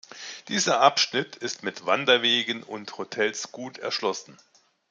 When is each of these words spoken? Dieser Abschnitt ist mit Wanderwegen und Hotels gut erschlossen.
Dieser 0.47 0.79
Abschnitt 0.81 1.35
ist 1.35 1.61
mit 1.61 1.85
Wanderwegen 1.85 2.63
und 2.63 2.97
Hotels 2.97 3.51
gut 3.51 3.77
erschlossen. 3.77 4.35